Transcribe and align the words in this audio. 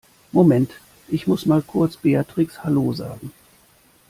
Moment, 0.33 0.71
ich 1.09 1.27
muss 1.27 1.45
mal 1.45 1.61
kurz 1.61 1.95
Beatrix 1.95 2.63
Hallo 2.63 2.91
sagen. 2.91 3.31